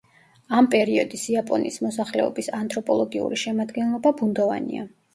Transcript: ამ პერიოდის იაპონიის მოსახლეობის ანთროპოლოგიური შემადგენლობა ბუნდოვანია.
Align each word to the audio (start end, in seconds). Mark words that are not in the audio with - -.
ამ 0.59 0.69
პერიოდის 0.75 1.25
იაპონიის 1.33 1.77
მოსახლეობის 1.85 2.51
ანთროპოლოგიური 2.63 3.43
შემადგენლობა 3.47 4.19
ბუნდოვანია. 4.25 4.93